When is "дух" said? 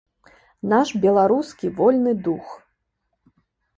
2.29-2.47